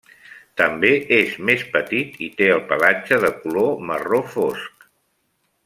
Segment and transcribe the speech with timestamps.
[0.61, 4.89] També és més petit i té el pelatge de color marró fosc.